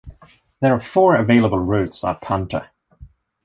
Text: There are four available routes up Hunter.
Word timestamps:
There 0.61 0.73
are 0.73 0.79
four 0.79 1.15
available 1.15 1.59
routes 1.59 2.03
up 2.03 2.25
Hunter. 2.25 2.71